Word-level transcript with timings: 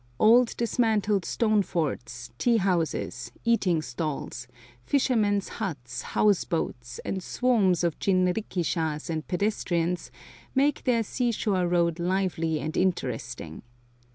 Old 0.19 0.57
dismantled 0.57 1.25
stone 1.25 1.61
forts, 1.61 2.31
tea 2.39 2.57
houses, 2.57 3.31
eating 3.45 3.83
stalls, 3.83 4.47
fishermen's 4.83 5.47
huts, 5.61 6.01
house 6.01 6.43
boats, 6.43 6.99
and 7.05 7.21
swarms 7.21 7.83
of 7.83 7.99
jinrikishas 7.99 9.11
and 9.11 9.27
pedestrians 9.27 10.09
make 10.55 10.85
their 10.85 11.03
sea 11.03 11.31
shore 11.31 11.67
road 11.67 11.99
lively 11.99 12.59
and 12.59 12.75
interesting. 12.75 13.61